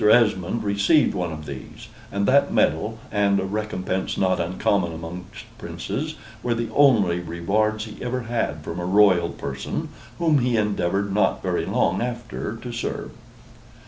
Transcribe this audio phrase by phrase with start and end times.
[0.09, 6.15] Esmond received one of these; and that medal, and a recompense not uncommon amongst Princes,
[6.41, 11.43] were the only rewards he ever had from a Royal person, whom he endeavored not
[11.43, 13.11] very long after to serve.